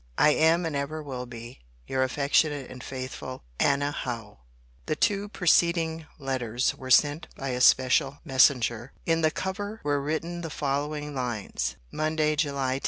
[0.17, 4.39] I am, and ever will be, Your affectionate and faithful ANNA HOWE.
[4.87, 10.41] [The two preceding letters were sent by a special messenger: in the cover were written
[10.41, 12.79] the following lines:] MONDAY, JULY 10.